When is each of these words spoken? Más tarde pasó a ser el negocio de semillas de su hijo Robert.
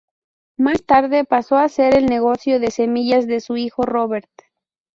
Más 0.57 0.83
tarde 0.83 1.25
pasó 1.25 1.57
a 1.57 1.69
ser 1.69 1.95
el 1.95 2.07
negocio 2.07 2.59
de 2.59 2.71
semillas 2.71 3.27
de 3.27 3.39
su 3.39 3.55
hijo 3.55 3.83
Robert. 3.83 4.31